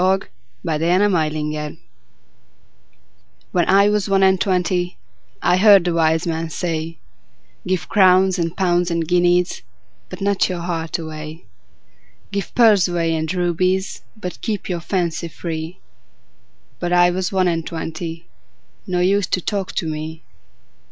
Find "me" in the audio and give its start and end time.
19.87-20.23